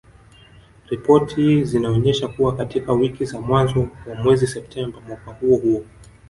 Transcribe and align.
Ripoti 0.89 1.63
zinaonesha 1.63 2.27
kuwa 2.27 2.55
katika 2.55 2.93
wiki 2.93 3.25
za 3.25 3.41
mwanzo 3.41 3.79
wa 4.07 4.15
mwezi 4.23 4.47
Septemba 4.47 4.99
mwaka 5.01 5.31
huo 5.31 5.57
huo 5.57 5.85